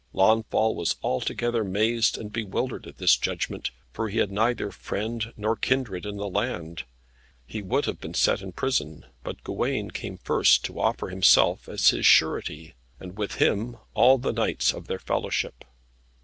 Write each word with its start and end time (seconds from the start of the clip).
Launfal 0.13 0.73
was 0.73 0.95
altogether 1.03 1.63
mazed 1.63 2.17
and 2.17 2.33
bewildered 2.33 2.87
at 2.87 2.97
this 2.97 3.15
judgment, 3.15 3.69
for 3.93 4.09
he 4.09 4.17
had 4.17 4.31
neither 4.31 4.71
friend 4.71 5.31
nor 5.37 5.55
kindred 5.55 6.07
in 6.07 6.17
the 6.17 6.27
land. 6.27 6.85
He 7.45 7.61
would 7.61 7.85
have 7.85 8.01
been 8.01 8.15
set 8.15 8.41
in 8.41 8.53
prison, 8.53 9.05
but 9.23 9.43
Gawain 9.43 9.91
came 9.91 10.17
first 10.17 10.65
to 10.65 10.79
offer 10.81 11.09
himself 11.09 11.69
as 11.69 11.89
his 11.91 12.07
surety, 12.07 12.73
and 12.99 13.15
with 13.15 13.35
him, 13.35 13.77
all 13.93 14.17
the 14.17 14.33
knights 14.33 14.73
of 14.73 14.87
his 14.87 15.03
fellowship. 15.03 15.63